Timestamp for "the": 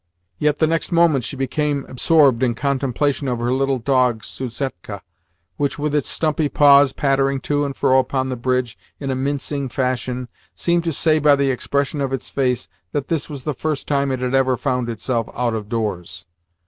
0.57-0.65, 8.29-8.35, 11.35-11.51, 13.43-13.53